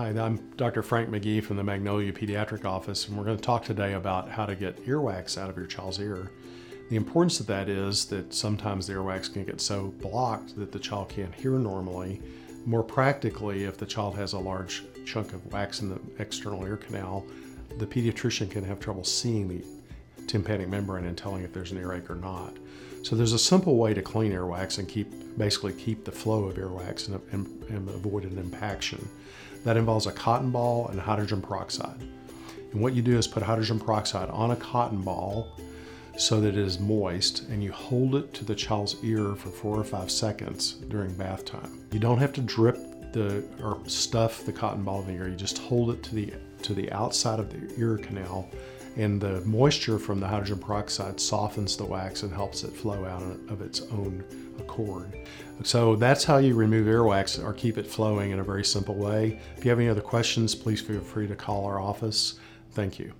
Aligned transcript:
I'm 0.00 0.40
Dr. 0.56 0.82
Frank 0.82 1.10
McGee 1.10 1.44
from 1.44 1.58
the 1.58 1.62
Magnolia 1.62 2.10
Pediatric 2.10 2.64
Office, 2.64 3.06
and 3.06 3.18
we're 3.18 3.24
going 3.24 3.36
to 3.36 3.42
talk 3.42 3.62
today 3.62 3.92
about 3.92 4.30
how 4.30 4.46
to 4.46 4.54
get 4.56 4.82
earwax 4.86 5.36
out 5.36 5.50
of 5.50 5.58
your 5.58 5.66
child's 5.66 6.00
ear. 6.00 6.30
The 6.88 6.96
importance 6.96 7.38
of 7.38 7.46
that 7.48 7.68
is 7.68 8.06
that 8.06 8.32
sometimes 8.32 8.86
the 8.86 8.94
earwax 8.94 9.30
can 9.30 9.44
get 9.44 9.60
so 9.60 9.88
blocked 10.00 10.56
that 10.56 10.72
the 10.72 10.78
child 10.78 11.10
can't 11.10 11.34
hear 11.34 11.58
normally. 11.58 12.22
More 12.64 12.82
practically, 12.82 13.64
if 13.64 13.76
the 13.76 13.84
child 13.84 14.16
has 14.16 14.32
a 14.32 14.38
large 14.38 14.84
chunk 15.04 15.34
of 15.34 15.52
wax 15.52 15.82
in 15.82 15.90
the 15.90 16.00
external 16.18 16.64
ear 16.64 16.78
canal, 16.78 17.26
the 17.76 17.86
pediatrician 17.86 18.50
can 18.50 18.64
have 18.64 18.80
trouble 18.80 19.04
seeing 19.04 19.48
the 19.48 19.62
tympanic 20.30 20.68
membrane 20.68 21.06
and 21.06 21.18
telling 21.18 21.42
if 21.42 21.52
there's 21.52 21.72
an 21.72 21.78
earache 21.78 22.08
or 22.08 22.14
not. 22.14 22.56
So 23.02 23.16
there's 23.16 23.32
a 23.32 23.38
simple 23.38 23.76
way 23.76 23.94
to 23.94 24.02
clean 24.02 24.32
earwax 24.32 24.78
and 24.78 24.88
keep 24.88 25.08
basically 25.36 25.72
keep 25.72 26.04
the 26.04 26.12
flow 26.12 26.44
of 26.44 26.54
earwax 26.56 27.08
and, 27.08 27.20
and, 27.32 27.64
and 27.68 27.88
avoid 27.88 28.24
an 28.24 28.38
impaction. 28.38 29.08
That 29.64 29.76
involves 29.76 30.06
a 30.06 30.12
cotton 30.12 30.50
ball 30.50 30.88
and 30.88 31.00
hydrogen 31.00 31.42
peroxide. 31.42 32.00
And 32.72 32.80
what 32.80 32.94
you 32.94 33.02
do 33.02 33.18
is 33.18 33.26
put 33.26 33.42
hydrogen 33.42 33.80
peroxide 33.80 34.30
on 34.30 34.52
a 34.52 34.56
cotton 34.56 35.02
ball 35.02 35.56
so 36.16 36.40
that 36.40 36.50
it 36.50 36.58
is 36.58 36.78
moist 36.78 37.48
and 37.48 37.64
you 37.64 37.72
hold 37.72 38.14
it 38.14 38.32
to 38.34 38.44
the 38.44 38.54
child's 38.54 39.02
ear 39.02 39.34
for 39.34 39.48
four 39.48 39.76
or 39.76 39.84
five 39.84 40.10
seconds 40.10 40.74
during 40.88 41.12
bath 41.14 41.44
time. 41.44 41.80
You 41.90 41.98
don't 41.98 42.18
have 42.18 42.32
to 42.34 42.40
drip 42.40 42.78
the 43.12 43.44
or 43.60 43.80
stuff 43.86 44.44
the 44.44 44.52
cotton 44.52 44.84
ball 44.84 45.00
in 45.00 45.08
the 45.08 45.14
ear. 45.14 45.28
You 45.28 45.34
just 45.34 45.58
hold 45.58 45.90
it 45.90 46.04
to 46.04 46.14
the 46.14 46.32
to 46.62 46.74
the 46.74 46.92
outside 46.92 47.40
of 47.40 47.50
the 47.50 47.80
ear 47.80 47.96
canal 47.96 48.48
and 48.96 49.20
the 49.20 49.40
moisture 49.42 49.98
from 49.98 50.20
the 50.20 50.26
hydrogen 50.26 50.58
peroxide 50.58 51.20
softens 51.20 51.76
the 51.76 51.84
wax 51.84 52.22
and 52.22 52.32
helps 52.32 52.64
it 52.64 52.72
flow 52.72 53.04
out 53.04 53.22
of 53.22 53.60
its 53.60 53.82
own 53.92 54.24
accord. 54.58 55.16
So 55.62 55.96
that's 55.96 56.24
how 56.24 56.38
you 56.38 56.54
remove 56.54 56.86
earwax 56.86 57.42
or 57.42 57.52
keep 57.52 57.78
it 57.78 57.86
flowing 57.86 58.30
in 58.30 58.38
a 58.38 58.44
very 58.44 58.64
simple 58.64 58.94
way. 58.94 59.38
If 59.56 59.64
you 59.64 59.70
have 59.70 59.78
any 59.78 59.88
other 59.88 60.00
questions, 60.00 60.54
please 60.54 60.80
feel 60.80 61.00
free 61.00 61.26
to 61.26 61.36
call 61.36 61.66
our 61.66 61.80
office. 61.80 62.38
Thank 62.72 62.98
you. 62.98 63.12